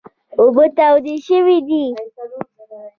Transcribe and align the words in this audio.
اوبه 0.39 0.65
تودې 0.77 1.15
شوي 1.27 1.57
دي. 1.67 1.85